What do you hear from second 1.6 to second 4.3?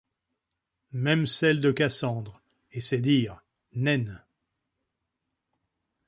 de Cassandre, et c’est dire, naine!